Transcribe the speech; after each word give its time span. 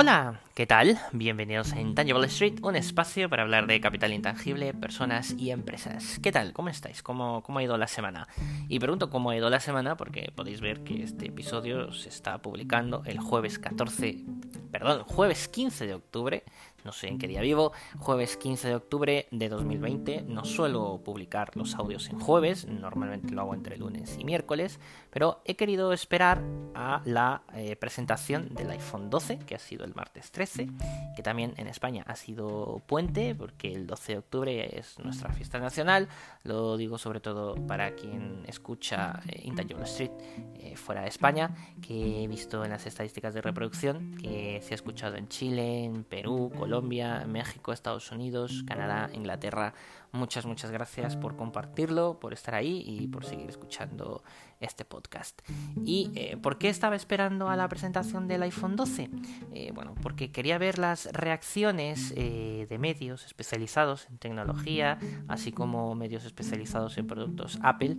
Hola, 0.00 0.42
¿qué 0.54 0.64
tal? 0.64 0.96
Bienvenidos 1.10 1.72
a 1.72 1.80
Intangible 1.80 2.28
Street, 2.28 2.60
un 2.62 2.76
espacio 2.76 3.28
para 3.28 3.42
hablar 3.42 3.66
de 3.66 3.80
capital 3.80 4.12
intangible, 4.12 4.72
personas 4.72 5.34
y 5.36 5.50
empresas. 5.50 6.20
¿Qué 6.22 6.30
tal? 6.30 6.52
¿Cómo 6.52 6.68
estáis? 6.68 7.02
¿Cómo, 7.02 7.42
¿Cómo 7.42 7.58
ha 7.58 7.64
ido 7.64 7.76
la 7.76 7.88
semana? 7.88 8.28
Y 8.68 8.78
pregunto 8.78 9.10
cómo 9.10 9.30
ha 9.30 9.36
ido 9.36 9.50
la 9.50 9.58
semana 9.58 9.96
porque 9.96 10.30
podéis 10.32 10.60
ver 10.60 10.84
que 10.84 11.02
este 11.02 11.26
episodio 11.26 11.92
se 11.92 12.10
está 12.10 12.38
publicando 12.38 13.02
el 13.06 13.18
jueves 13.18 13.58
14, 13.58 14.24
perdón, 14.70 15.02
jueves 15.02 15.48
15 15.48 15.88
de 15.88 15.94
octubre 15.94 16.44
no 16.84 16.92
sé 16.92 17.08
en 17.08 17.18
qué 17.18 17.28
día 17.28 17.40
vivo, 17.40 17.72
jueves 17.98 18.36
15 18.36 18.68
de 18.68 18.74
octubre 18.74 19.26
de 19.30 19.48
2020. 19.48 20.22
No 20.22 20.44
suelo 20.44 21.00
publicar 21.04 21.56
los 21.56 21.74
audios 21.74 22.08
en 22.08 22.18
jueves, 22.18 22.66
normalmente 22.66 23.32
lo 23.32 23.42
hago 23.42 23.54
entre 23.54 23.76
lunes 23.76 24.16
y 24.18 24.24
miércoles, 24.24 24.78
pero 25.10 25.42
he 25.44 25.56
querido 25.56 25.92
esperar 25.92 26.42
a 26.74 27.02
la 27.04 27.42
eh, 27.54 27.76
presentación 27.76 28.54
del 28.54 28.70
iPhone 28.70 29.10
12, 29.10 29.38
que 29.40 29.54
ha 29.54 29.58
sido 29.58 29.84
el 29.84 29.94
martes 29.94 30.30
13, 30.30 30.68
que 31.16 31.22
también 31.22 31.54
en 31.56 31.66
España 31.66 32.04
ha 32.06 32.16
sido 32.16 32.82
puente, 32.86 33.34
porque 33.34 33.72
el 33.72 33.86
12 33.86 34.12
de 34.12 34.18
octubre 34.18 34.78
es 34.78 34.98
nuestra 34.98 35.32
fiesta 35.32 35.58
nacional. 35.58 36.08
Lo 36.44 36.76
digo 36.76 36.98
sobre 36.98 37.20
todo 37.20 37.54
para 37.66 37.94
quien 37.94 38.44
escucha 38.46 39.20
eh, 39.28 39.42
Intangible 39.44 39.84
Street 39.84 40.12
eh, 40.54 40.76
fuera 40.76 41.02
de 41.02 41.08
España, 41.08 41.50
que 41.82 42.24
he 42.24 42.28
visto 42.28 42.64
en 42.64 42.70
las 42.70 42.86
estadísticas 42.86 43.34
de 43.34 43.42
reproducción 43.42 44.16
que 44.16 44.60
se 44.62 44.74
ha 44.74 44.76
escuchado 44.76 45.16
en 45.16 45.28
Chile, 45.28 45.84
en 45.84 46.04
Perú, 46.04 46.52
Colombia, 46.56 46.67
Colombia, 46.68 47.24
México, 47.26 47.72
Estados 47.72 48.12
Unidos, 48.12 48.62
Canadá, 48.66 49.08
Inglaterra. 49.14 49.72
Muchas, 50.12 50.44
muchas 50.44 50.70
gracias 50.70 51.16
por 51.16 51.34
compartirlo, 51.34 52.18
por 52.20 52.34
estar 52.34 52.54
ahí 52.54 52.82
y 52.86 53.08
por 53.08 53.24
seguir 53.24 53.48
escuchando 53.48 54.22
este 54.60 54.84
podcast. 54.84 55.40
¿Y 55.84 56.10
eh, 56.14 56.36
por 56.36 56.58
qué 56.58 56.68
estaba 56.68 56.96
esperando 56.96 57.48
a 57.48 57.56
la 57.56 57.68
presentación 57.68 58.26
del 58.26 58.42
iPhone 58.42 58.74
12? 58.74 59.10
Eh, 59.52 59.70
bueno, 59.74 59.94
porque 60.02 60.32
quería 60.32 60.56
ver 60.58 60.78
las 60.78 61.12
reacciones 61.12 62.12
eh, 62.16 62.66
de 62.68 62.78
medios 62.78 63.24
especializados 63.26 64.06
en 64.10 64.18
tecnología, 64.18 64.98
así 65.28 65.52
como 65.52 65.94
medios 65.94 66.24
especializados 66.24 66.96
en 66.98 67.06
productos 67.06 67.58
Apple, 67.62 67.98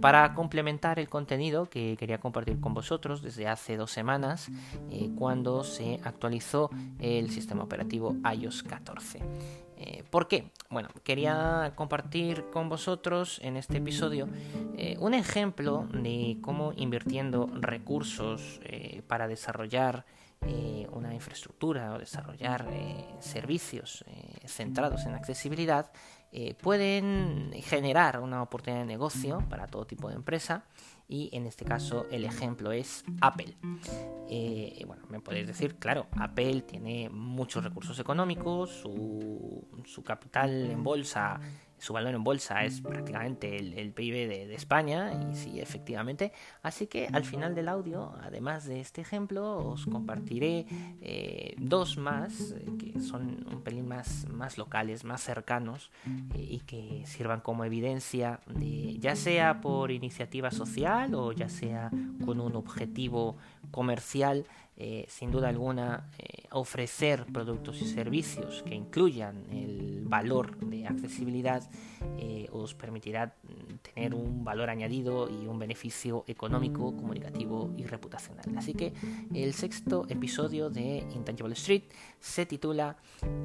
para 0.00 0.34
complementar 0.34 0.98
el 0.98 1.08
contenido 1.08 1.70
que 1.70 1.96
quería 1.96 2.18
compartir 2.18 2.60
con 2.60 2.74
vosotros 2.74 3.22
desde 3.22 3.46
hace 3.46 3.76
dos 3.76 3.90
semanas, 3.92 4.50
cuando 5.16 5.64
se 5.64 6.00
actualizó 6.04 6.70
el 6.98 7.30
sistema 7.30 7.62
operativo 7.62 7.87
iOS 7.96 8.62
14. 8.62 9.20
Eh, 9.80 10.02
¿Por 10.10 10.26
qué? 10.26 10.50
Bueno, 10.70 10.88
quería 11.04 11.72
compartir 11.76 12.46
con 12.52 12.68
vosotros 12.68 13.40
en 13.44 13.56
este 13.56 13.78
episodio 13.78 14.28
eh, 14.76 14.96
un 14.98 15.14
ejemplo 15.14 15.86
de 15.92 16.38
cómo 16.40 16.72
invirtiendo 16.76 17.48
recursos 17.54 18.60
eh, 18.64 19.02
para 19.06 19.28
desarrollar 19.28 20.04
una 20.92 21.12
infraestructura 21.14 21.92
o 21.94 21.98
desarrollar 21.98 22.64
servicios 23.18 24.04
centrados 24.46 25.04
en 25.04 25.14
accesibilidad 25.14 25.90
pueden 26.62 27.50
generar 27.64 28.20
una 28.20 28.40
oportunidad 28.40 28.82
de 28.82 28.86
negocio 28.86 29.44
para 29.50 29.66
todo 29.66 29.84
tipo 29.84 30.08
de 30.08 30.14
empresa 30.14 30.62
y 31.08 31.30
en 31.32 31.46
este 31.46 31.64
caso 31.64 32.06
el 32.10 32.24
ejemplo 32.24 32.70
es 32.70 33.04
Apple. 33.20 33.56
Eh, 34.28 34.84
bueno, 34.86 35.02
me 35.08 35.20
podéis 35.20 35.46
decir, 35.46 35.76
claro, 35.76 36.06
Apple 36.12 36.62
tiene 36.62 37.08
muchos 37.08 37.64
recursos 37.64 37.98
económicos, 37.98 38.70
su, 38.70 39.66
su 39.86 40.04
capital 40.04 40.70
en 40.70 40.84
bolsa 40.84 41.40
su 41.78 41.92
valor 41.92 42.14
en 42.14 42.24
bolsa 42.24 42.64
es 42.64 42.80
prácticamente 42.80 43.56
el, 43.56 43.92
PIB 43.92 44.28
de, 44.28 44.54
España, 44.54 45.12
y 45.12 45.34
sí, 45.34 45.60
efectivamente. 45.60 46.32
Así 46.62 46.86
que 46.86 47.08
al 47.12 47.24
final 47.24 47.54
del 47.54 47.68
audio, 47.68 48.14
además 48.22 48.66
de 48.66 48.80
este 48.80 49.00
ejemplo, 49.00 49.58
os 49.58 49.86
compartiré 49.86 50.66
eh, 51.00 51.54
dos 51.58 51.96
más 51.96 52.52
eh, 52.52 52.66
que 52.78 53.00
son 53.00 53.46
un 53.50 53.62
pelín 53.62 53.86
más, 53.86 54.26
más 54.28 54.58
locales, 54.58 55.04
más 55.04 55.22
cercanos 55.22 55.90
eh, 56.34 56.46
y 56.50 56.60
que 56.60 57.02
sirvan 57.06 57.40
como 57.40 57.64
evidencia 57.64 58.40
de 58.46 58.98
ya 58.98 59.16
sea 59.16 59.60
por 59.60 59.90
iniciativa 59.90 60.50
social 60.50 61.14
o 61.14 61.32
ya 61.32 61.48
sea 61.48 61.90
con 62.24 62.40
un 62.40 62.56
objetivo 62.56 63.36
comercial 63.70 64.46
eh, 64.80 65.06
sin 65.08 65.32
duda 65.32 65.48
alguna, 65.48 66.08
eh, 66.20 66.46
ofrecer 66.52 67.26
productos 67.32 67.82
y 67.82 67.84
servicios 67.84 68.62
que 68.62 68.76
incluyan 68.76 69.44
el 69.50 70.04
valor 70.04 70.56
de 70.58 70.86
accesibilidad 70.86 71.68
eh, 72.16 72.46
os 72.52 72.74
permitirá 72.74 73.34
tener 73.82 74.14
un 74.14 74.44
valor 74.44 74.70
añadido 74.70 75.28
y 75.28 75.48
un 75.48 75.58
beneficio 75.58 76.22
económico, 76.28 76.94
comunicativo 76.94 77.74
y 77.76 77.86
reputacional. 77.86 78.56
Así 78.56 78.72
que 78.72 78.92
el 79.34 79.52
sexto 79.52 80.06
episodio 80.08 80.70
de 80.70 80.98
Intangible 81.12 81.54
Street 81.54 81.82
se 82.20 82.46
titula 82.46 82.98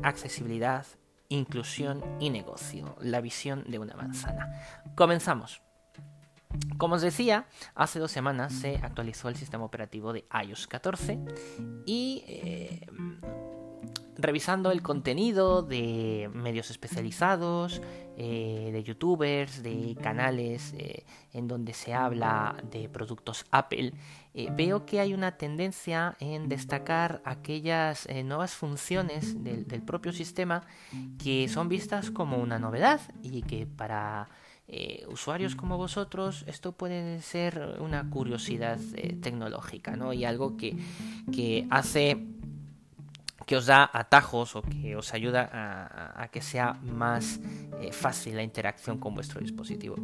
Accesibilidad, 0.04 0.86
Inclusión 1.30 2.04
y 2.20 2.30
Negocio, 2.30 2.96
la 3.02 3.22
visión 3.22 3.64
de 3.68 3.80
una 3.80 3.96
manzana. 3.96 4.54
Comenzamos. 4.94 5.64
Como 6.78 6.96
os 6.96 7.02
decía, 7.02 7.46
hace 7.76 8.00
dos 8.00 8.12
semanas 8.12 8.54
se 8.54 8.78
actualizó 8.78 9.30
el 9.30 9.36
sistema 9.36 9.64
operativo 9.64 10.14
de 10.14 10.26
iOS 10.46 10.68
14 10.68 11.20
y 11.86 12.24
eh, 12.28 12.86
revisando 14.16 14.72
el 14.72 14.82
contenido 14.82 15.62
de 15.62 16.30
medios 16.34 16.70
especializados, 16.72 17.82
eh, 18.18 18.70
de 18.72 18.84
youtubers, 18.84 19.64
de 19.64 19.96
canales 20.02 20.74
eh, 20.78 21.06
en 21.32 21.48
donde 21.48 21.74
se 21.74 21.94
habla 21.94 22.56
de 22.70 22.90
productos 22.90 23.46
Apple, 23.50 23.94
veo 24.52 24.86
que 24.86 25.00
hay 25.00 25.14
una 25.14 25.38
tendencia 25.38 26.16
en 26.20 26.50
destacar 26.50 27.22
aquellas 27.24 28.08
nuevas 28.26 28.54
funciones 28.54 29.44
del 29.44 29.84
propio 29.84 30.12
sistema 30.12 30.66
que 31.24 31.48
son 31.48 31.70
vistas 31.70 32.10
como 32.10 32.38
una 32.38 32.58
novedad 32.58 33.00
y 33.22 33.44
que 33.44 33.68
para 33.68 34.28
eh, 34.66 35.06
usuarios 35.10 35.56
como 35.56 35.78
vosotros, 35.78 36.46
esto 36.48 36.72
puede 36.72 37.22
ser 37.22 37.78
una 37.80 38.10
curiosidad 38.10 38.80
eh, 38.96 39.14
tecnológica, 39.22 39.98
¿no? 39.98 40.14
Y 40.14 40.24
algo 40.24 40.56
que, 40.56 40.78
que, 41.34 41.68
hace 41.70 42.26
que 43.46 43.58
os 43.58 43.66
da 43.66 43.90
atajos 43.92 44.56
o 44.56 44.62
que 44.62 44.96
os 44.96 45.14
ayuda 45.14 45.50
a, 46.16 46.30
que 46.30 46.42
sea 46.42 46.80
más 46.82 47.42
eh, 47.82 47.92
fácil 47.92 48.38
la 48.38 48.44
interacción 48.44 49.00
con 49.00 49.14
vuestro 49.14 49.42
dispositivo. 49.42 49.98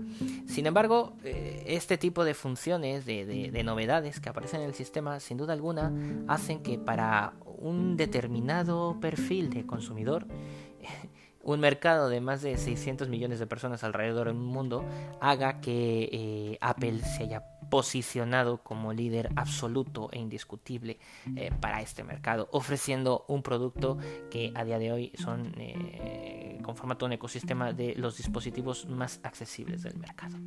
Sin 0.45 0.65
embargo, 0.65 1.15
este 1.23 1.97
tipo 1.97 2.25
de 2.25 2.33
funciones, 2.33 3.05
de, 3.05 3.25
de, 3.25 3.63
novedades 3.63 4.19
que 4.19 4.27
aparecen 4.27 4.59
en 4.59 4.67
el 4.67 4.75
sistema, 4.75 5.21
sin 5.21 5.37
duda 5.37 5.53
alguna, 5.53 5.93
hacen 6.27 6.61
que 6.61 6.77
para 6.77 7.31
un 7.45 7.95
determinado 7.95 8.99
perfil 8.99 9.49
de 9.49 9.65
consumidor, 9.65 10.27
un 11.41 11.59
mercado 11.59 12.09
de 12.09 12.21
más 12.21 12.41
de 12.41 12.57
600 12.57 13.09
millones 13.09 13.39
de 13.39 13.47
personas 13.47 13.83
alrededor 13.83 14.27
del 14.27 14.35
mundo 14.35 14.85
haga 15.21 15.61
que 15.61 16.09
eh, 16.11 16.57
Apple 16.61 16.99
se 16.99 17.23
haya 17.23 17.43
posicionado 17.69 18.63
como 18.63 18.93
líder 18.93 19.29
absoluto 19.35 20.09
e 20.11 20.19
indiscutible 20.19 20.99
eh, 21.35 21.51
para 21.59 21.81
este 21.81 22.03
mercado, 22.03 22.49
ofreciendo 22.51 23.25
un 23.27 23.43
producto 23.43 23.97
que 24.31 24.51
a 24.55 24.63
día 24.63 24.79
de 24.79 24.91
hoy 24.91 25.11
son 25.15 25.53
eh, 25.57 26.59
conforma 26.63 26.97
todo 26.97 27.07
un 27.07 27.13
ecosistema 27.13 27.73
de 27.73 27.95
los 27.95 28.17
dispositivos 28.17 28.87
más 28.87 29.19
accesibles 29.23 29.83
del 29.83 29.97
mercado. 29.97 30.37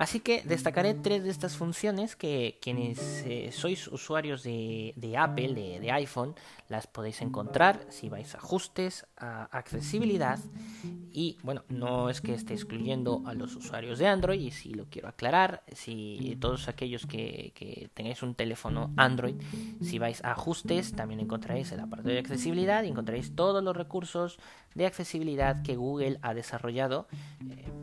Así 0.00 0.20
que 0.20 0.42
destacaré 0.44 0.94
tres 0.94 1.24
de 1.24 1.28
estas 1.28 1.58
funciones 1.58 2.16
que 2.16 2.58
quienes 2.62 3.22
eh, 3.26 3.50
sois 3.52 3.86
usuarios 3.86 4.42
de, 4.42 4.94
Apple, 5.18 5.52
de, 5.52 5.90
iPhone, 5.92 6.34
las 6.70 6.86
podéis 6.86 7.20
encontrar 7.20 7.84
si 7.90 8.08
vais 8.08 8.34
a 8.34 8.38
ajustes, 8.38 9.06
a 9.18 9.44
accesibilidad 9.52 10.38
y 11.12 11.36
bueno, 11.42 11.64
no 11.68 12.08
es 12.08 12.22
que 12.22 12.32
esté 12.32 12.54
excluyendo 12.54 13.22
a 13.26 13.34
los 13.34 13.54
usuarios 13.56 13.98
de 13.98 14.06
Android 14.06 14.40
y 14.40 14.52
si 14.52 14.72
lo 14.72 14.86
quiero 14.86 15.06
aclarar, 15.06 15.64
si 15.74 16.34
todos 16.40 16.68
aquellos 16.68 17.04
que, 17.04 17.52
que 17.54 17.90
tengáis 17.92 18.22
un 18.22 18.34
teléfono 18.34 18.94
Android, 18.96 19.34
si 19.82 19.98
vais 19.98 20.24
a 20.24 20.32
ajustes 20.32 20.92
también 20.92 21.20
encontraréis 21.20 21.72
el 21.72 21.80
apartado 21.80 22.14
de 22.14 22.20
accesibilidad 22.20 22.84
y 22.84 22.88
encontraréis 22.88 23.36
todos 23.36 23.62
los 23.62 23.76
recursos 23.76 24.38
de 24.74 24.86
accesibilidad 24.86 25.62
que 25.62 25.76
Google 25.76 26.18
ha 26.22 26.32
desarrollado. 26.32 27.06
Eh, 27.50 27.79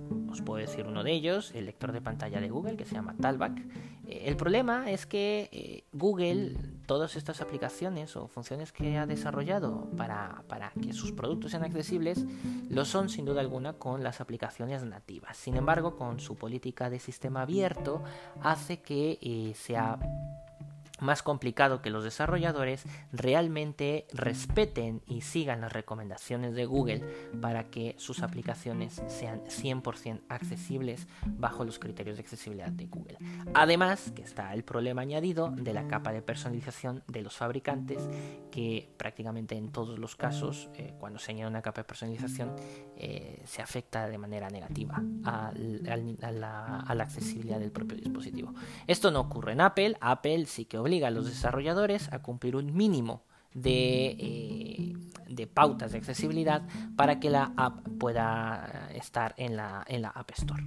puedo 0.48 0.66
decir 0.66 0.88
uno 0.88 1.04
de 1.04 1.12
ellos, 1.12 1.52
el 1.56 1.66
lector 1.66 1.92
de 1.92 2.00
pantalla 2.00 2.40
de 2.40 2.48
Google, 2.48 2.78
que 2.78 2.86
se 2.86 2.96
llama 2.96 3.14
Talback. 3.20 3.60
Eh, 4.08 4.24
el 4.28 4.38
problema 4.38 4.90
es 4.90 5.06
que 5.06 5.50
eh, 5.52 5.84
Google, 5.92 6.56
todas 6.86 7.18
estas 7.18 7.42
aplicaciones 7.42 8.16
o 8.16 8.30
funciones 8.30 8.72
que 8.72 8.98
ha 8.98 9.06
desarrollado 9.06 9.90
para, 9.98 10.44
para, 10.48 10.72
que 10.82 10.94
sus 10.94 11.12
productos 11.12 11.52
sean 11.52 11.66
accesibles, 11.66 12.24
lo 12.70 12.86
son 12.86 13.10
sin 13.10 13.26
duda 13.26 13.42
alguna 13.42 13.74
con 13.74 14.04
las 14.04 14.22
aplicaciones 14.22 14.86
nativas. 14.86 15.36
Sin 15.36 15.58
embargo, 15.58 15.98
con 15.98 16.22
su 16.22 16.36
política 16.36 16.90
de 16.90 17.00
sistema 17.00 17.42
abierto, 17.42 18.02
hace 18.42 18.80
que 18.80 19.54
sea 19.54 20.00
más 21.00 21.24
complicado 21.24 21.82
que 21.82 21.90
los 21.90 22.04
desarrolladores 22.04 22.84
realmente 23.12 24.08
respeten 24.14 25.02
y 25.06 25.22
sigan 25.22 25.62
las 25.62 25.74
recomendaciones 25.74 26.56
de 26.56 26.66
Google 26.66 27.04
para 27.42 27.66
que 27.66 27.96
sus 27.98 28.22
aplicaciones 28.24 29.02
sean 29.08 29.42
100% 29.46 30.22
accesibles 30.30 31.08
bajo 31.26 31.66
los 31.66 31.80
criterios 31.80 32.18
de 32.18 32.22
accesibilidad 32.22 32.70
de 32.70 32.88
Google. 32.88 33.18
Además, 33.54 34.12
que 34.16 34.22
está 34.22 34.54
el 34.54 34.64
problema 34.64 35.02
añadido 35.02 35.52
de 35.52 35.74
la 35.74 35.88
capa 35.88 36.12
de 36.12 36.22
personalización 36.22 37.04
de 37.08 37.22
los 37.22 37.36
fabricantes, 37.36 38.10
que 38.52 38.90
prácticamente 38.98 39.56
en 39.56 39.72
todos 39.72 40.00
los 40.00 40.16
casos, 40.16 40.70
eh, 40.76 40.94
cuando 41.00 41.20
se 41.20 41.32
añade 41.32 41.50
una 41.50 41.62
capa 41.62 41.82
de 41.82 41.86
personalización, 41.86 42.56
eh, 42.96 43.42
se 43.46 43.62
afecta 43.62 44.08
de 44.08 44.18
manera 44.18 44.50
negativa 44.50 45.02
a, 45.24 45.52
la, 45.54 46.80
a 46.80 46.96
la 46.96 47.04
accesibilidad 47.04 47.60
del 47.60 47.72
propio 47.72 47.98
dispositivo. 47.98 48.54
Esto 48.88 49.12
no 49.12 49.22
ocurre 49.22 49.54
en 49.54 49.62
Apple, 49.62 49.98
Apple 50.02 50.46
sí 50.46 50.66
que 50.66 50.78
obliga 50.88 51.10
a 51.10 51.12
los 51.12 51.25
desarrolladores 51.25 52.12
a 52.13 52.22
cumplir 52.22 52.56
un 52.56 52.74
mínimo 52.75 53.25
eh, 53.63 54.94
de, 55.28 55.48
pautas 55.48 55.92
de 55.92 55.98
accesibilidad 55.98 56.63
para 56.95 57.19
que 57.19 57.30
la 57.30 57.51
app 57.57 57.86
pueda 58.00 58.89
estar 58.94 59.34
en 59.38 59.57
la, 59.57 59.84
en 59.88 60.01
la 60.01 60.10
App 60.10 60.31
Store. 60.31 60.63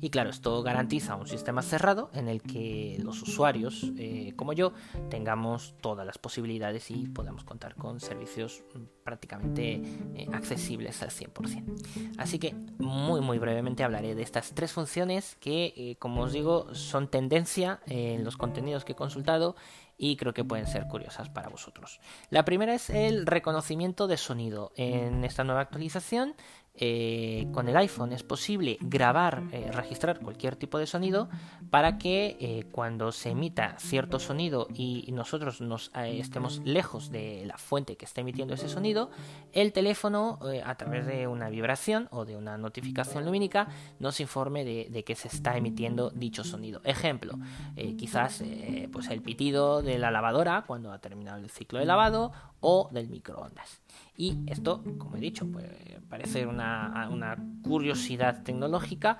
Y 0.00 0.10
claro, 0.10 0.30
esto 0.30 0.62
garantiza 0.62 1.16
un 1.16 1.26
sistema 1.26 1.62
cerrado 1.62 2.10
en 2.14 2.28
el 2.28 2.42
que 2.42 2.98
los 3.02 3.22
usuarios, 3.22 3.92
eh, 3.98 4.32
como 4.36 4.52
yo, 4.52 4.72
tengamos 5.08 5.74
todas 5.80 6.06
las 6.06 6.18
posibilidades 6.18 6.90
y 6.90 7.06
podamos 7.06 7.44
contar 7.44 7.74
con 7.74 8.00
servicios 8.00 8.62
prácticamente 9.04 9.82
eh, 10.14 10.28
accesibles 10.32 11.02
al 11.02 11.10
100%. 11.10 12.16
Así 12.18 12.38
que 12.38 12.54
muy 12.78 13.20
muy 13.20 13.38
brevemente 13.38 13.82
hablaré 13.82 14.14
de 14.14 14.22
estas 14.22 14.52
tres 14.54 14.72
funciones 14.72 15.36
que, 15.40 15.72
eh, 15.76 15.96
como 15.98 16.22
os 16.22 16.32
digo, 16.32 16.74
son 16.74 17.08
tendencia 17.08 17.80
en 17.86 18.24
los 18.24 18.36
contenidos 18.36 18.84
que 18.84 18.92
he 18.92 18.96
consultado 18.96 19.56
y 20.02 20.16
creo 20.16 20.32
que 20.32 20.44
pueden 20.44 20.66
ser 20.66 20.88
curiosas 20.88 21.28
para 21.28 21.50
vosotros. 21.50 22.00
La 22.30 22.46
primera 22.46 22.74
es 22.74 22.88
el 22.88 23.26
reconocimiento 23.26 24.06
de 24.06 24.16
sonido. 24.16 24.72
En 24.74 25.24
esta 25.24 25.44
nueva 25.44 25.60
actualización 25.60 26.34
eh, 26.74 27.48
con 27.52 27.68
el 27.68 27.76
iPhone 27.76 28.12
es 28.12 28.22
posible 28.22 28.78
grabar, 28.80 29.42
eh, 29.52 29.70
registrar 29.72 30.20
cualquier 30.20 30.56
tipo 30.56 30.78
de 30.78 30.86
sonido 30.86 31.28
para 31.68 31.98
que 31.98 32.36
eh, 32.40 32.64
cuando 32.70 33.12
se 33.12 33.30
emita 33.30 33.76
cierto 33.78 34.18
sonido 34.18 34.66
y 34.72 35.10
nosotros 35.12 35.60
nos 35.60 35.90
estemos 35.94 36.62
lejos 36.64 37.10
de 37.10 37.44
la 37.44 37.58
fuente 37.58 37.96
que 37.96 38.04
está 38.04 38.22
emitiendo 38.22 38.54
ese 38.54 38.68
sonido, 38.68 39.10
el 39.52 39.72
teléfono 39.72 40.38
a 40.64 40.74
través 40.76 41.06
de 41.06 41.26
una 41.26 41.50
vibración 41.50 42.08
o 42.12 42.24
de 42.24 42.36
una 42.36 42.56
notificación 42.56 43.24
lumínica 43.24 43.68
nos 43.98 44.20
informe 44.20 44.64
de, 44.64 45.04
que 45.04 45.14
se 45.14 45.28
está 45.28 45.56
emitiendo 45.56 46.10
dicho 46.10 46.44
sonido. 46.44 46.80
Ejemplo, 46.84 47.34
quizás 47.98 48.42
pues 48.92 49.08
el 49.08 49.22
pitido 49.22 49.82
de 49.82 49.98
la 49.98 50.10
lavadora 50.10 50.64
cuando 50.66 50.92
ha 50.92 50.98
terminado 50.98 51.38
el 51.38 51.50
ciclo 51.50 51.78
de 51.78 51.84
lavado 51.84 52.32
o 52.60 52.88
del 52.92 53.08
microondas. 53.08 53.80
Y 54.20 54.36
esto, 54.46 54.84
como 54.98 55.16
he 55.16 55.20
dicho, 55.20 55.50
puede 55.50 56.02
parecer 56.10 56.46
una, 56.46 57.08
una 57.10 57.38
curiosidad 57.62 58.42
tecnológica. 58.42 59.16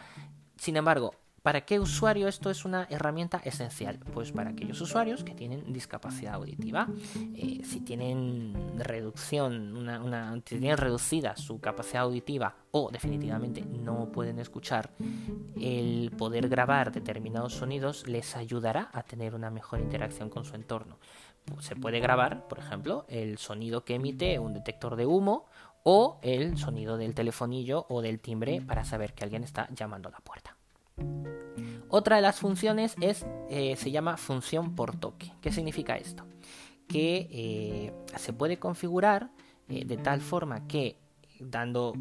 Sin 0.58 0.76
embargo, 0.76 1.14
¿Para 1.42 1.62
qué 1.62 1.80
usuario 1.80 2.28
esto 2.28 2.50
es 2.50 2.66
una 2.66 2.86
herramienta 2.90 3.40
esencial? 3.42 3.98
Pues 4.12 4.30
para 4.30 4.50
aquellos 4.50 4.78
usuarios 4.82 5.24
que 5.24 5.34
tienen 5.34 5.72
discapacidad 5.72 6.34
auditiva. 6.34 6.86
Eh, 7.34 7.62
si 7.64 7.80
tienen 7.80 8.52
reducción, 8.76 9.74
una, 9.74 10.34
si 10.44 10.58
tienen 10.58 10.76
reducida 10.76 11.36
su 11.36 11.58
capacidad 11.58 12.02
auditiva 12.02 12.56
o 12.72 12.90
definitivamente 12.90 13.62
no 13.64 14.12
pueden 14.12 14.38
escuchar, 14.38 14.90
el 15.58 16.12
poder 16.18 16.50
grabar 16.50 16.92
determinados 16.92 17.54
sonidos 17.54 18.06
les 18.06 18.36
ayudará 18.36 18.90
a 18.92 19.02
tener 19.02 19.34
una 19.34 19.48
mejor 19.48 19.80
interacción 19.80 20.28
con 20.28 20.44
su 20.44 20.56
entorno 20.56 20.98
se 21.60 21.76
puede 21.76 22.00
grabar, 22.00 22.46
por 22.48 22.58
ejemplo, 22.58 23.04
el 23.08 23.38
sonido 23.38 23.84
que 23.84 23.94
emite 23.94 24.38
un 24.38 24.52
detector 24.54 24.96
de 24.96 25.06
humo 25.06 25.46
o 25.82 26.18
el 26.22 26.58
sonido 26.58 26.96
del 26.96 27.14
telefonillo 27.14 27.86
o 27.88 28.02
del 28.02 28.20
timbre 28.20 28.60
para 28.60 28.84
saber 28.84 29.14
que 29.14 29.24
alguien 29.24 29.44
está 29.44 29.68
llamando 29.74 30.08
a 30.08 30.12
la 30.12 30.20
puerta. 30.20 30.56
Otra 31.88 32.16
de 32.16 32.22
las 32.22 32.38
funciones 32.38 32.94
es, 33.00 33.26
eh, 33.48 33.74
se 33.76 33.90
llama 33.90 34.16
función 34.16 34.76
por 34.76 34.96
toque. 34.96 35.32
¿Qué 35.40 35.50
significa 35.50 35.96
esto? 35.96 36.24
Que 36.86 37.28
eh, 37.30 37.92
se 38.16 38.32
puede 38.32 38.58
configurar 38.58 39.30
eh, 39.68 39.84
de 39.84 39.96
tal 39.96 40.20
forma 40.20 40.66
que 40.68 40.96
dando 41.40 41.94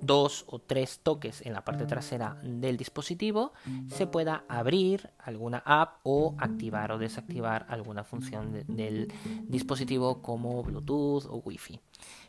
dos 0.00 0.44
o 0.48 0.58
tres 0.58 1.00
toques 1.02 1.44
en 1.46 1.52
la 1.52 1.64
parte 1.64 1.86
trasera 1.86 2.38
del 2.42 2.76
dispositivo 2.76 3.52
se 3.88 4.06
pueda 4.06 4.44
abrir 4.48 5.10
alguna 5.18 5.62
app 5.64 6.00
o 6.02 6.34
activar 6.38 6.92
o 6.92 6.98
desactivar 6.98 7.66
alguna 7.68 8.04
función 8.04 8.64
del 8.68 9.12
dispositivo 9.48 10.20
como 10.20 10.62
Bluetooth 10.62 11.24
o 11.26 11.42
Wi-Fi. 11.44 11.80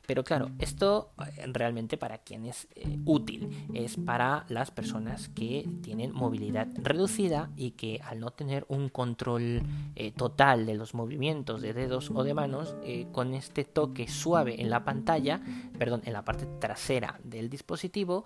Pero 0.07 0.23
claro, 0.23 0.51
esto 0.59 1.11
eh, 1.19 1.45
realmente 1.47 1.97
para 1.97 2.19
quién 2.19 2.45
es 2.45 2.67
eh, 2.75 2.99
útil 3.05 3.67
es 3.73 3.97
para 3.97 4.45
las 4.49 4.71
personas 4.71 5.29
que 5.29 5.67
tienen 5.81 6.13
movilidad 6.13 6.67
reducida 6.75 7.51
y 7.55 7.71
que 7.71 8.01
al 8.03 8.19
no 8.19 8.31
tener 8.31 8.65
un 8.69 8.89
control 8.89 9.63
eh, 9.95 10.11
total 10.11 10.65
de 10.65 10.75
los 10.75 10.93
movimientos 10.93 11.61
de 11.61 11.73
dedos 11.73 12.11
o 12.13 12.23
de 12.23 12.33
manos, 12.33 12.75
con 13.11 13.33
este 13.33 13.63
toque 13.63 14.07
suave 14.07 14.61
en 14.61 14.69
la 14.69 14.83
pantalla, 14.83 15.41
perdón, 15.77 16.01
en 16.05 16.13
la 16.13 16.23
parte 16.23 16.45
trasera 16.59 17.19
del 17.23 17.49
dispositivo, 17.49 18.25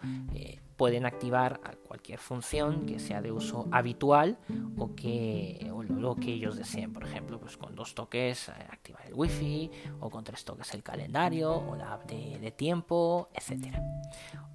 pueden 0.80 1.06
activar 1.06 1.60
cualquier 1.86 2.20
función 2.20 2.86
que 2.86 3.00
sea 3.00 3.22
de 3.22 3.34
uso 3.34 3.68
habitual 3.70 4.38
o 4.78 4.96
que 4.96 5.70
lo, 5.90 6.16
que 6.16 6.32
ellos 6.32 6.56
deseen. 6.56 6.94
Por 6.94 7.04
ejemplo, 7.04 7.38
pues 7.38 7.58
con 7.58 7.76
dos 7.76 7.94
toques 7.94 8.48
eh, 8.48 8.54
activar 8.72 9.06
el 9.06 9.14
wifi 9.14 9.70
o 10.00 10.10
con 10.10 10.24
tres 10.24 10.46
toques 10.46 10.74
el 10.74 10.82
calendario 10.82 11.52
o 11.54 11.76
la 11.76 11.96
app 11.96 12.10
de, 12.10 12.54
tiempo, 12.56 13.28
etcétera. 13.34 13.84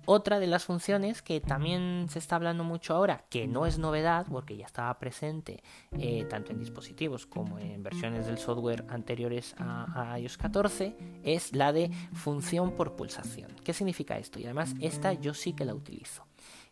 Otra 0.07 0.39
de 0.39 0.47
las 0.47 0.65
funciones 0.65 1.23
que 1.23 1.41
también 1.41 2.07
se 2.11 2.19
está 2.19 2.37
hablando 2.37 2.63
mucho 2.63 2.95
ahora, 2.95 3.25
que 3.31 3.47
no 3.47 3.65
es 3.65 3.79
novedad 3.79 4.27
porque 4.31 4.57
ya 4.57 4.67
estaba 4.67 4.99
presente 4.99 5.63
eh, 5.99 6.27
tanto 6.29 6.53
en 6.53 6.59
dispositivos 6.59 7.27
como 7.27 7.59
en 7.59 7.83
versiones 7.83 8.27
del 8.27 8.37
software 8.37 8.85
anteriores 8.89 9.55
a, 9.59 10.19
iOS 10.19 10.37
14, 10.37 10.97
es 11.23 11.55
la 11.55 11.73
de 11.73 11.91
función 12.13 12.73
por 12.73 12.97
pulsación. 12.97 13.51
¿Qué 13.65 13.73
significa 13.73 14.19
esto? 14.19 14.39
Y 14.39 14.45
además 14.45 14.75
esta 14.81 15.15
yo 15.15 15.33
sí 15.33 15.55
que 15.55 15.65
la 15.65 15.75
utilizo. 15.75 16.27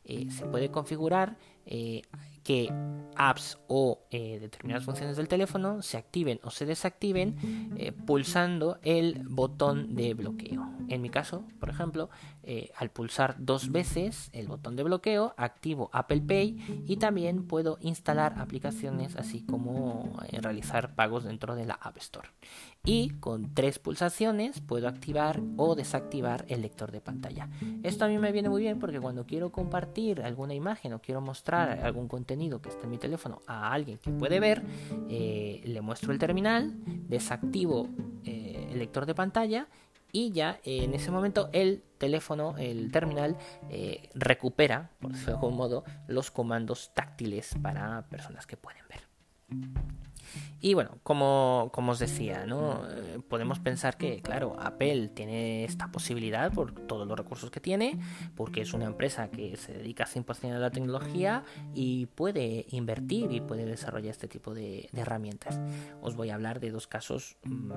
Eh, 0.05 0.31
se 0.31 0.45
puede 0.47 0.71
configurar 0.71 1.39
eh, 1.65 2.03
que 2.43 2.71
apps 3.15 3.59
o 3.69 4.01
determinadas 4.11 4.85
funciones 4.85 5.17
del 5.17 5.29
teléfono 5.29 5.81
se 5.81 5.97
activen 5.97 6.41
o 6.43 6.51
se 6.51 6.67
desactiven 6.67 7.37
pulsando 8.05 8.79
el 8.83 9.23
botón 9.29 9.95
de 9.95 10.13
bloqueo. 10.15 10.72
En 10.93 11.01
mi 11.01 11.09
caso, 11.09 11.45
por 11.59 11.71
ejemplo, 11.71 12.11
al 12.77 12.91
pulsar 12.91 13.37
dos 13.39 13.73
veces 13.73 14.29
el 14.35 14.47
botón 14.47 14.77
de 14.77 14.83
bloqueo, 14.83 15.33
activo 15.39 15.89
Apple 15.93 16.21
Pay 16.21 16.85
y 16.87 16.99
también 16.99 17.47
puedo 17.47 17.79
instalar 17.81 18.39
aplicaciones 18.39 19.17
así 19.17 19.43
como 19.43 20.21
realizar 20.31 20.95
pagos 20.95 21.25
dentro 21.25 21.55
de 21.55 21.65
la 21.65 21.75
App 21.75 21.97
Store 21.97 22.29
y 22.85 23.11
con 23.21 23.55
tres 23.55 23.79
pulsaciones 23.79 24.61
puedo 24.61 24.89
activar 24.89 25.41
o 25.57 25.75
desactivar 25.75 26.45
el 26.49 26.63
lector 26.63 26.91
de 26.91 27.01
pantalla. 27.01 27.49
Esto 27.83 28.05
a 28.05 28.09
mí 28.09 28.19
me 28.19 28.33
viene 28.33 28.49
muy 28.49 28.61
bien 28.61 28.79
porque 28.79 29.01
cuando 29.01 29.25
quiero 29.25 29.53
compartir 29.53 30.23
alguna 30.23 30.55
imagen 30.55 30.93
o 30.93 31.01
quiero 31.01 31.21
mostrar 31.21 31.81
algún 31.85 32.09
contenido 32.09 32.61
que 32.61 32.69
está 32.69 32.85
en 32.85 32.91
mi 32.91 32.99
teléfono 32.99 33.41
a 33.47 33.73
alguien 33.73 33.99
que 33.99 34.11
puede 34.11 34.41
ver, 34.41 34.63
eh, 35.09 35.63
le 35.65 35.81
muestro 35.81 36.13
el 36.13 36.19
terminal, 36.19 36.75
desactivo 37.09 37.89
eh, 38.25 38.69
el 38.73 38.79
lector 38.79 39.07
de 39.07 39.15
pantalla 39.15 39.69
y 40.13 40.31
ya 40.31 40.61
en 40.65 40.95
ese 40.95 41.11
momento 41.11 41.49
el 41.53 41.83
teléfono, 41.99 42.55
el 42.59 42.93
terminal, 42.93 43.37
eh, 43.71 44.11
recupera, 44.15 44.91
por 45.01 45.13
decirlo 45.13 45.51
modo, 45.51 45.85
los 46.07 46.31
comandos 46.31 46.93
táctiles 46.95 47.55
para 47.63 48.03
personas 48.09 48.47
que 48.47 48.57
pueden 48.57 48.85
ver. 48.89 49.01
Y 50.65 50.75
bueno, 50.75 50.99
como, 51.03 51.71
como 51.73 51.91
os 51.91 51.99
decía, 51.99 52.47
¿no? 52.47 52.89
Eh, 52.89 53.19
podemos 53.29 53.59
pensar 53.59 53.97
que, 53.97 54.23
claro, 54.23 54.55
Apple 54.61 55.09
tiene 55.09 55.65
esta 55.65 55.91
posibilidad 55.91 56.53
por 56.53 56.73
todos 56.73 57.05
los 57.05 57.19
recursos 57.19 57.51
que 57.51 57.59
tiene, 57.59 57.99
porque 58.37 58.61
es 58.61 58.73
una 58.73 58.85
empresa 58.85 59.29
que 59.29 59.57
se 59.57 59.73
dedica 59.73 60.07
100% 60.07 60.55
a 60.55 60.59
la 60.61 60.71
tecnología 60.71 61.43
y 61.75 62.07
puede 62.07 62.67
invertir 62.71 63.33
y 63.33 63.41
puede 63.41 63.67
desarrollar 63.67 64.13
este 64.13 64.29
tipo 64.29 64.55
de, 64.55 64.89
herramientas. 64.95 65.59
Os 66.01 66.15
voy 66.15 66.31
a 66.31 66.37
hablar 66.37 66.61
de 66.61 66.71
dos 66.71 66.87
casos 66.87 67.37
mm, 67.43 67.73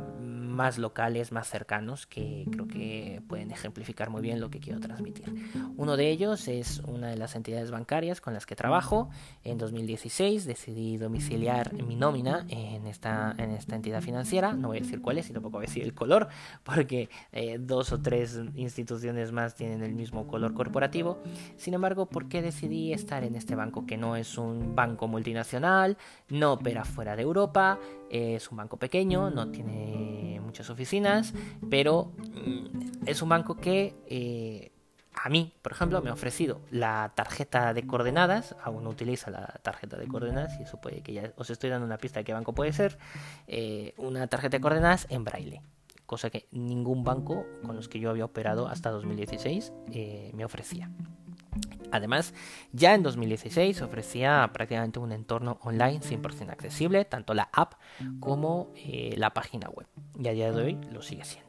más 0.54 0.78
locales, 0.78 1.32
más 1.32 1.50
cercanos, 1.50 2.06
que 2.06 2.46
creo 2.52 2.68
que 2.68 3.24
pueden 3.28 3.50
ejemplificar 3.50 4.12
muy 4.12 4.22
bien 4.22 4.40
lo 4.40 4.52
que 4.52 4.60
quiero 4.60 4.80
transmitir. 4.80 5.34
Uno 5.76 5.98
de 5.98 6.12
ellos 6.12 6.48
es 6.48 6.82
una 6.82 7.10
de 7.10 7.18
las 7.18 7.36
entidades 7.36 7.72
bancarias 7.72 8.22
con 8.22 8.36
las 8.36 8.46
que 8.46 8.56
trabajo. 8.56 9.10
En 9.44 9.58
2016 9.58 10.46
decidí 10.46 10.98
domiciliar 10.98 11.74
mi 11.74 11.96
nómina 11.96 12.46
en 12.48 12.75
esta, 12.88 13.34
en 13.38 13.52
esta 13.52 13.76
entidad 13.76 14.02
financiera, 14.02 14.54
no 14.54 14.70
voy 14.70 14.78
a 14.78 14.82
decir 14.82 15.02
cuál 15.02 15.18
es 15.18 15.30
y 15.30 15.34
tampoco 15.34 15.58
voy 15.58 15.66
a 15.66 15.68
decir 15.68 15.84
el 15.84 15.94
color, 15.94 16.28
porque 16.64 17.10
eh, 17.32 17.58
dos 17.60 17.92
o 17.92 18.02
tres 18.02 18.40
instituciones 18.56 19.32
más 19.32 19.56
tienen 19.56 19.84
el 19.84 19.94
mismo 19.94 20.28
color 20.28 20.54
corporativo. 20.54 21.22
Sin 21.58 21.74
embargo, 21.74 22.08
¿por 22.08 22.28
qué 22.28 22.42
decidí 22.42 22.94
estar 22.94 23.24
en 23.24 23.36
este 23.36 23.56
banco 23.56 23.86
que 23.86 23.98
no 23.98 24.16
es 24.16 24.38
un 24.38 24.76
banco 24.76 25.08
multinacional, 25.08 25.98
no 26.30 26.54
opera 26.54 26.86
fuera 26.86 27.16
de 27.16 27.24
Europa, 27.24 27.80
es 28.10 28.50
un 28.52 28.58
banco 28.58 28.78
pequeño, 28.78 29.30
no 29.30 29.50
tiene 29.50 30.40
muchas 30.44 30.70
oficinas, 30.70 31.34
pero 31.70 32.12
mm, 32.18 33.08
es 33.08 33.22
un 33.22 33.30
banco 33.30 33.56
que... 33.58 33.96
Eh, 34.08 34.72
a 35.16 35.30
mí, 35.30 35.54
por 35.62 35.72
ejemplo, 35.72 36.02
me 36.02 36.10
ha 36.10 36.14
ofrecido 36.14 36.62
la 36.72 37.12
tarjeta 37.16 37.74
de 37.74 37.88
coordenadas, 37.88 38.56
aún 38.62 38.84
no 38.84 38.90
utiliza 38.90 39.32
la 39.32 39.60
tarjeta 39.62 39.98
de 39.98 40.08
coordenadas, 40.08 40.60
y 40.60 40.64
eso 40.64 40.80
puede 40.80 41.02
que 41.02 41.14
ya 41.14 41.32
os 41.38 41.50
estoy 41.50 41.70
dando 41.70 41.86
una 41.86 41.98
pista 41.98 42.20
de 42.20 42.26
qué 42.26 42.34
banco 42.34 42.54
puede 42.54 42.74
ser, 42.74 42.98
eh, 43.48 43.94
una 43.98 44.28
tarjeta 44.28 44.58
de 44.58 44.62
coordenadas 44.62 45.08
en 45.10 45.24
braille, 45.24 45.62
cosa 46.06 46.30
que 46.30 46.48
ningún 46.52 47.04
banco 47.04 47.46
con 47.66 47.76
los 47.76 47.88
que 47.88 48.00
yo 48.00 48.10
había 48.10 48.26
operado 48.26 48.68
hasta 48.68 48.92
2016 48.92 49.74
eh, 49.92 50.32
me 50.34 50.46
ofrecía. 50.46 50.92
Además, 51.92 52.34
ya 52.74 52.94
en 52.94 53.04
2016 53.04 53.82
ofrecía 53.82 54.50
prácticamente 54.52 55.00
un 55.00 55.14
entorno 55.14 55.60
online 55.62 56.02
100% 56.02 56.50
accesible, 56.50 57.06
tanto 57.06 57.34
la 57.34 57.50
app 57.54 57.76
como 58.20 58.72
eh, 58.76 59.16
la 59.18 59.34
página 59.34 59.70
web, 59.70 59.88
y 60.20 60.28
a 60.28 60.34
día 60.34 60.52
de 60.52 60.62
hoy 60.62 60.80
lo 60.92 61.02
sigue 61.02 61.24
siendo. 61.24 61.45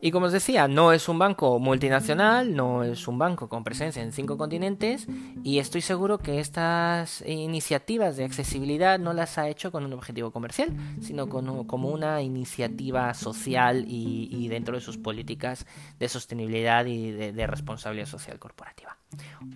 Y 0.00 0.12
como 0.12 0.26
os 0.26 0.32
decía, 0.32 0.68
no 0.68 0.92
es 0.92 1.08
un 1.08 1.18
banco 1.18 1.58
multinacional, 1.58 2.54
no 2.54 2.84
es 2.84 3.08
un 3.08 3.18
banco 3.18 3.48
con 3.48 3.64
presencia 3.64 4.00
en 4.00 4.12
cinco 4.12 4.38
continentes 4.38 5.08
y 5.42 5.58
estoy 5.58 5.80
seguro 5.80 6.18
que 6.18 6.38
estas 6.38 7.24
iniciativas 7.26 8.16
de 8.16 8.24
accesibilidad 8.24 9.00
no 9.00 9.12
las 9.12 9.38
ha 9.38 9.48
hecho 9.48 9.72
con 9.72 9.84
un 9.84 9.92
objetivo 9.92 10.30
comercial, 10.30 10.68
sino 11.00 11.28
como 11.28 11.88
una 11.88 12.22
iniciativa 12.22 13.12
social 13.14 13.84
y, 13.88 14.46
dentro 14.48 14.76
de 14.76 14.80
sus 14.80 14.98
políticas 14.98 15.66
de 15.98 16.08
sostenibilidad 16.08 16.86
y 16.86 17.10
de 17.10 17.46
responsabilidad 17.46 18.06
social 18.06 18.38
corporativa. 18.38 18.98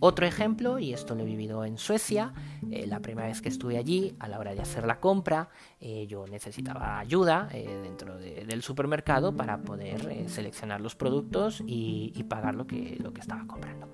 Otro 0.01 0.27
ejemplo, 0.27 0.79
y 0.79 0.95
esto 0.95 1.15
lo 1.15 1.23
he 1.23 1.27
vivido 1.27 1.65
en 1.65 1.77
Suecia, 1.77 2.33
eh, 2.71 2.87
la 2.87 3.01
primera 3.01 3.29
vez 3.29 3.43
que 3.43 3.51
estuve 3.51 3.77
allí, 3.77 4.17
a 4.19 4.27
la 4.27 4.39
hora 4.39 4.55
de 4.55 4.61
hacer 4.61 4.87
la 4.87 4.99
compra, 4.99 5.51
eh, 5.81 6.07
yo 6.09 6.27
necesitaba 6.27 6.99
ayuda 6.99 7.49
eh, 7.53 7.69
dentro 7.83 8.17
del 8.17 8.63
supermercado 8.63 9.37
para 9.37 9.52
poder 9.59 10.29
seleccionar 10.29 10.81
los 10.81 10.95
productos 10.95 11.63
y, 11.67 12.25
pagar 12.29 12.55
lo 12.55 12.67
que, 12.67 12.97
lo 13.01 13.13
que 13.13 13.21
estaba 13.21 13.47
comprando. 13.47 13.89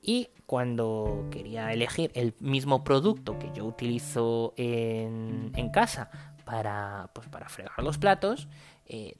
Y 0.00 0.28
cuando 0.46 1.26
quería 1.30 1.72
elegir 1.72 2.10
el 2.14 2.34
mismo 2.40 2.84
producto 2.84 3.38
que 3.38 3.50
yo 3.52 3.64
utilizo 3.64 4.54
en, 4.56 5.70
casa 5.72 6.10
para, 6.44 7.10
pues, 7.14 7.28
para 7.28 7.48
fregar 7.48 7.82
los 7.82 7.98
platos, 7.98 8.48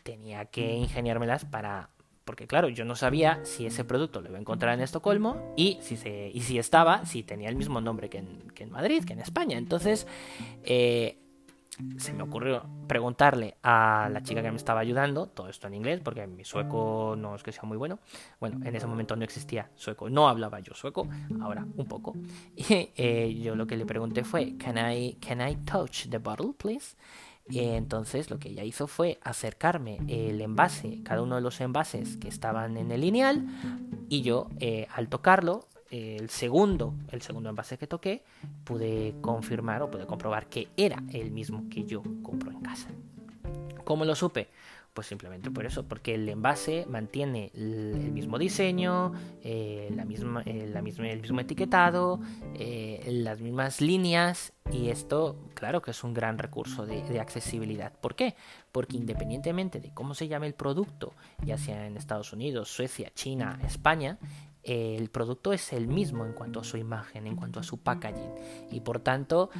tenía 0.02 0.46
que 0.46 0.74
ingeniármelas 0.76 1.44
para 1.44 1.90
porque 2.28 2.46
claro, 2.46 2.68
yo 2.68 2.84
no 2.84 2.94
sabía 2.94 3.40
si 3.44 3.64
ese 3.64 3.84
producto 3.86 4.20
lo 4.20 4.28
iba 4.28 4.36
a 4.36 4.40
encontrar 4.42 4.74
en 4.74 4.82
Estocolmo 4.82 5.54
y 5.56 5.78
si, 5.80 5.96
se, 5.96 6.30
y 6.34 6.42
si 6.42 6.58
estaba, 6.58 7.06
si 7.06 7.22
tenía 7.22 7.48
el 7.48 7.56
mismo 7.56 7.80
nombre 7.80 8.10
que 8.10 8.18
en, 8.18 8.70
Madrid, 8.70 9.02
que 9.06 9.14
en 9.14 9.20
España. 9.20 9.56
Entonces, 9.56 10.06
eh, 10.62 11.16
se 11.96 12.12
me 12.12 12.22
ocurrió 12.22 12.64
preguntarle 12.86 13.56
a 13.62 14.08
la 14.10 14.22
chica 14.22 14.42
que 14.42 14.50
me 14.50 14.56
estaba 14.56 14.80
ayudando, 14.80 15.26
todo 15.26 15.48
esto 15.48 15.66
en 15.66 15.74
inglés, 15.74 16.00
porque 16.02 16.26
mi 16.26 16.44
sueco 16.44 17.14
no 17.16 17.34
es 17.34 17.42
que 17.42 17.52
sea 17.52 17.64
muy 17.64 17.76
bueno. 17.76 17.98
Bueno, 18.40 18.64
en 18.64 18.74
ese 18.74 18.86
momento 18.86 19.16
no 19.16 19.24
existía 19.24 19.70
sueco, 19.74 20.08
no 20.10 20.28
hablaba 20.28 20.60
yo 20.60 20.74
sueco, 20.74 21.08
ahora 21.40 21.66
un 21.76 21.86
poco. 21.86 22.14
Y 22.56 22.90
eh, 22.96 23.38
yo 23.40 23.54
lo 23.54 23.66
que 23.66 23.76
le 23.76 23.86
pregunté 23.86 24.24
fue, 24.24 24.56
can 24.58 24.76
I, 24.78 25.14
can 25.20 25.46
I 25.46 25.56
touch 25.64 26.08
the 26.08 26.18
bottle, 26.18 26.52
please? 26.56 26.96
entonces 27.50 28.30
lo 28.30 28.38
que 28.38 28.50
ella 28.50 28.62
hizo 28.64 28.86
fue 28.86 29.18
acercarme 29.22 29.98
el 30.06 30.40
envase, 30.40 31.02
cada 31.02 31.22
uno 31.22 31.36
de 31.36 31.40
los 31.40 31.60
envases 31.60 32.18
que 32.18 32.28
estaban 32.28 32.76
en 32.76 32.90
el 32.90 33.00
lineal, 33.00 33.46
y 34.08 34.22
yo 34.22 34.48
eh, 34.60 34.86
al 34.94 35.08
tocarlo, 35.08 35.66
el 35.90 36.30
segundo, 36.30 36.94
el 37.10 37.22
segundo 37.22 37.48
envase 37.50 37.78
que 37.78 37.86
toqué, 37.86 38.22
pude 38.64 39.14
confirmar 39.20 39.82
o 39.82 39.90
pude 39.90 40.06
comprobar 40.06 40.46
que 40.46 40.68
era 40.76 41.02
el 41.12 41.30
mismo 41.30 41.64
que 41.70 41.84
yo 41.84 42.02
compro 42.22 42.50
en 42.50 42.60
casa. 42.60 42.88
¿Cómo 43.84 44.04
lo 44.04 44.14
supe? 44.14 44.48
Pues 44.98 45.06
simplemente 45.06 45.50
por 45.50 45.64
eso, 45.64 45.84
porque 45.86 46.16
el 46.16 46.28
envase 46.28 46.84
mantiene 46.90 47.52
el 47.54 48.10
mismo 48.10 48.36
diseño, 48.36 49.12
eh, 49.44 49.92
la 49.94 50.04
misma, 50.04 50.42
eh, 50.44 50.68
la 50.72 50.82
misma, 50.82 51.08
el 51.08 51.20
mismo 51.20 51.38
etiquetado, 51.38 52.20
eh, 52.54 53.04
las 53.06 53.40
mismas 53.40 53.80
líneas 53.80 54.52
y 54.72 54.88
esto, 54.88 55.36
claro 55.54 55.82
que 55.82 55.92
es 55.92 56.02
un 56.02 56.14
gran 56.14 56.36
recurso 56.36 56.84
de, 56.84 57.20
accesibilidad. 57.20 57.92
¿Por 57.92 58.16
qué? 58.16 58.34
Porque 58.72 58.96
independientemente 58.96 59.78
de 59.78 59.94
cómo 59.94 60.14
se 60.14 60.26
llame 60.26 60.48
el 60.48 60.54
producto, 60.54 61.12
ya 61.44 61.58
sea 61.58 61.86
en 61.86 61.96
Estados 61.96 62.32
Unidos, 62.32 62.68
Suecia, 62.68 63.12
China, 63.14 63.60
España, 63.64 64.18
el 64.68 65.08
producto 65.10 65.52
es 65.52 65.72
el 65.72 65.88
mismo 65.88 66.24
en 66.24 66.32
cuanto 66.32 66.60
a 66.60 66.64
su 66.64 66.76
imagen, 66.76 67.26
en 67.26 67.36
cuanto 67.36 67.60
a 67.60 67.62
su 67.62 67.78
packaging. 67.78 68.34
Y 68.70 68.80
por 68.80 69.00
tanto, 69.00 69.50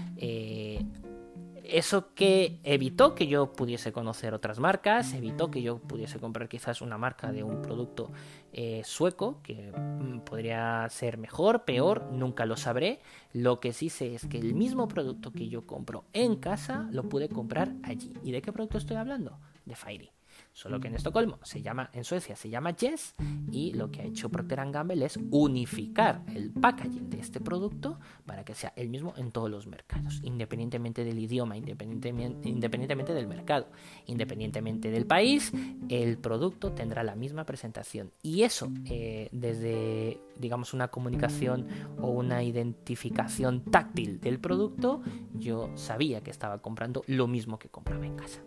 eso 1.69 2.15
que 2.15 2.61
evitó 2.65 3.15
que 3.15 3.27
yo 3.27 3.53
pudiese 3.53 3.93
conocer 3.93 4.33
otras 4.33 4.59
marcas, 4.59 5.13
evitó 5.13 5.51
que 5.51 5.61
yo 5.61 5.79
pudiese 5.79 6.19
comprar 6.19 6.49
quizás 6.49 6.81
una 6.81 6.97
marca 6.97 7.31
de 7.31 7.43
un 7.43 7.61
producto 7.61 8.11
eh, 8.53 8.81
sueco, 8.85 9.41
que 9.43 9.71
mm, 9.77 10.21
podría 10.21 10.89
ser 10.89 11.19
mejor, 11.19 11.65
peor, 11.65 12.11
nunca 12.11 12.47
lo 12.47 12.57
sabré. 12.57 13.01
Lo 13.35 13.61
que 13.61 13.75
sí 13.75 13.91
sé 13.91 14.15
es 14.15 14.27
que 14.27 14.39
el 14.39 14.55
mismo 14.55 14.89
producto 14.89 15.31
que 15.31 15.49
yo 15.49 15.67
compro 15.67 16.05
en 16.15 16.37
casa 16.37 16.89
lo 16.91 17.05
pude 17.05 17.29
comprar 17.29 17.75
allí. 17.83 18.15
¿Y 18.23 18.33
de 18.33 18.41
qué 18.41 18.51
producto 18.51 18.79
estoy 18.79 18.97
hablando? 18.97 19.39
De 19.67 19.77
Fairy. 19.77 20.11
Solo 20.53 20.81
que 20.81 20.89
en 20.89 20.95
Estocolmo 20.95 21.39
se 21.43 21.63
llama, 21.63 21.91
en 21.93 22.05
Suecia 22.05 22.37
se 22.37 22.51
llama 22.51 22.75
Jess 22.79 23.15
y 23.51 23.73
lo 23.75 23.91
que 23.91 24.01
ha 24.01 24.05
hecho 24.05 24.29
Procter 24.29 24.59
Gamble 24.71 25.05
es 25.05 25.19
unificar 25.31 26.23
el 26.35 26.51
packaging 26.51 27.11
de 27.11 27.21
este 27.21 27.41
producto 27.41 27.99
para 28.27 28.45
que 28.45 28.55
sea 28.55 28.73
el 28.77 28.89
mismo 28.89 29.15
en 29.17 29.31
todos 29.31 29.51
los 29.51 29.67
mercados, 29.67 30.21
independientemente 30.25 31.05
del 31.05 31.19
idioma, 31.19 31.57
independientemente, 31.57 32.49
independientemente 32.49 33.15
del 33.15 33.29
mercado, 33.29 33.69
independientemente 34.07 34.91
del 34.91 35.07
país, 35.07 35.53
el 35.89 36.19
producto 36.19 36.73
tendrá 36.73 37.05
la 37.05 37.15
misma 37.15 37.45
presentación 37.45 38.11
y 38.23 38.43
eso 38.43 38.71
eh, 38.87 39.29
desde 39.33 40.21
digamos 40.39 40.75
una 40.75 40.89
comunicación 40.89 41.67
o 42.01 42.09
una 42.09 42.43
identificación 42.43 43.65
táctil 43.65 44.21
del 44.21 44.39
producto, 44.39 45.03
yo 45.35 45.71
sabía 45.77 46.21
que 46.21 46.31
estaba 46.31 46.61
comprando 46.63 47.03
lo 47.07 47.27
mismo 47.27 47.59
que 47.59 47.69
compraba 47.69 48.07
en 48.07 48.17
casa. 48.17 48.41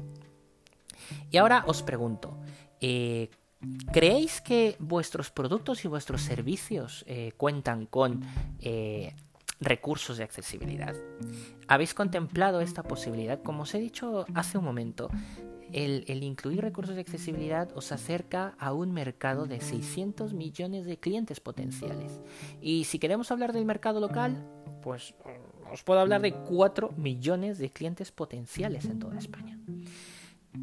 Y 1.30 1.38
ahora 1.38 1.64
os 1.68 1.84
pregunto, 1.84 2.38
eh, 2.80 3.30
¿creéis 3.92 4.42
que 4.42 4.76
vuestros 4.80 5.32
productos 5.32 5.86
y 5.86 5.88
vuestros 5.88 6.22
servicios 6.22 7.04
eh, 7.08 7.34
cuentan 7.38 7.86
con 7.86 8.22
eh, 8.60 9.16
recursos 9.60 10.18
de 10.18 10.24
accesibilidad? 10.24 10.96
¿Habéis 11.68 11.94
contemplado 11.94 12.62
esta 12.62 12.84
posibilidad? 12.84 13.42
Como 13.42 13.64
os 13.64 13.74
he 13.76 13.80
dicho 13.80 14.26
hace 14.34 14.58
un 14.58 14.66
momento, 14.66 15.10
el, 15.74 16.24
incluir 16.24 16.62
recursos 16.62 16.96
de 16.96 17.02
accesibilidad 17.02 17.70
os 17.76 17.92
acerca 17.92 18.56
a 18.60 18.74
un 18.74 18.92
mercado 18.92 19.46
de 19.46 19.62
600 19.62 20.34
millones 20.34 20.86
de 20.86 20.98
clientes 20.98 21.40
potenciales. 21.40 22.20
Y 22.62 22.86
si 22.86 23.00
queremos 23.00 23.32
hablar 23.32 23.54
del 23.54 23.66
mercado 23.66 24.00
local, 24.00 24.46
pues 24.82 25.14
os 25.72 25.84
puedo 25.84 26.00
hablar 26.00 26.22
de 26.22 26.34
4 26.34 26.92
millones 26.98 27.58
de 27.58 27.72
clientes 27.72 28.12
potenciales 28.12 28.86
en 28.86 29.00
toda 29.00 29.18
España. 29.18 29.58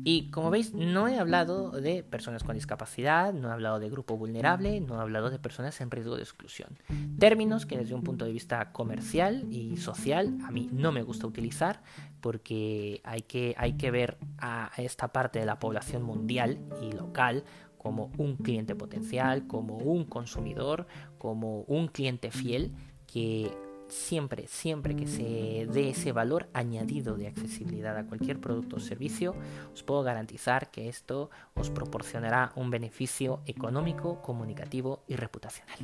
Y 0.05 0.31
como 0.31 0.51
veis, 0.51 0.75
no 0.75 1.09
he 1.09 1.19
hablado 1.19 1.71
de 1.71 2.03
personas 2.03 2.43
con 2.43 2.55
discapacidad, 2.55 3.33
no 3.33 3.49
he 3.49 3.53
hablado 3.53 3.79
de 3.79 3.89
grupo 3.89 4.17
vulnerable, 4.17 4.81
no 4.81 4.99
he 4.99 5.01
hablado 5.01 5.31
de 5.31 5.39
personas 5.39 5.81
en 5.81 5.91
riesgo 5.91 6.17
de 6.17 6.23
exclusión. 6.23 6.79
Términos 7.19 7.65
que 7.65 7.79
desde 7.79 7.95
un 7.95 8.03
punto 8.03 8.25
de 8.25 8.33
vista 8.33 8.73
comercial 8.73 9.47
y 9.51 9.77
social 9.79 10.39
a 10.45 10.51
mí 10.51 10.69
no 10.73 10.93
me 10.93 11.03
gusta 11.03 11.27
utilizar 11.27 11.83
porque 12.21 13.01
hay 13.05 13.23
que, 13.23 13.55
hay 13.57 13.75
que 13.75 13.91
ver 13.91 14.19
a 14.39 14.71
esta 14.77 15.09
parte 15.09 15.39
de 15.39 15.47
la 15.47 15.59
población 15.59 16.03
mundial 16.03 16.59
y 16.83 16.93
local 16.93 17.45
como 17.79 18.11
un 18.19 18.37
cliente 18.37 18.75
potencial, 18.75 19.47
como 19.47 19.79
un 19.79 20.05
consumidor, 20.05 20.87
como 21.17 21.63
un 21.63 21.89
cliente 21.89 22.31
fiel 22.31 22.73
que 23.07 23.51
siempre, 23.89 24.47
siempre 24.47 24.95
que 24.95 25.07
se 25.07 25.67
dé 25.73 25.91
ese 25.91 26.13
valor 26.13 26.49
añadido 26.53 27.17
de 27.17 27.27
accesibilidad 27.27 27.97
a 27.97 28.07
cualquier 28.07 28.41
producto 28.41 28.77
o 28.77 28.81
servicio, 28.81 29.35
os 29.73 29.83
puedo 29.83 30.03
garantizar 30.03 30.71
que 30.71 30.89
esto 30.89 31.31
os 31.55 31.71
proporcionará 31.71 32.53
un 32.55 32.71
beneficio 32.71 33.41
económico, 33.47 34.23
comunicativo 34.23 35.03
y 35.09 35.17
reputacional. 35.17 35.79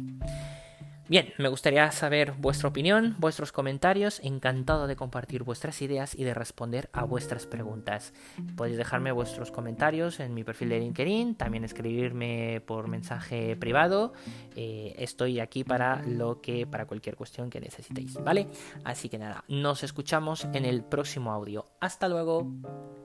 Bien, 1.06 1.34
me 1.36 1.48
gustaría 1.48 1.90
saber 1.92 2.32
vuestra 2.38 2.68
opinión, 2.68 3.14
vuestros 3.18 3.52
comentarios, 3.52 4.20
encantado 4.24 4.86
de 4.86 4.96
compartir 4.96 5.42
vuestras 5.42 5.82
ideas 5.82 6.14
y 6.14 6.24
de 6.24 6.32
responder 6.32 6.88
a 6.94 7.04
vuestras 7.04 7.46
preguntas. 7.46 8.14
Podéis 8.56 8.78
dejarme 8.78 9.12
vuestros 9.12 9.50
comentarios 9.50 10.18
en 10.20 10.32
mi 10.32 10.44
perfil 10.44 10.70
de 10.70 10.80
LinkedIn, 10.80 11.34
también 11.34 11.64
escribirme 11.64 12.62
por 12.66 12.88
mensaje 12.88 13.54
privado. 13.56 14.14
Eh, 14.56 14.94
estoy 14.98 15.40
aquí 15.40 15.62
para 15.62 16.02
lo 16.06 16.40
que, 16.40 16.66
para 16.66 16.86
cualquier 16.86 17.16
cuestión 17.16 17.50
que 17.50 17.60
necesitéis, 17.60 18.14
¿vale? 18.14 18.48
Así 18.82 19.10
que 19.10 19.18
nada, 19.18 19.44
nos 19.46 19.82
escuchamos 19.82 20.48
en 20.54 20.64
el 20.64 20.82
próximo 20.84 21.32
audio. 21.32 21.66
Hasta 21.80 22.08
luego. 22.08 23.03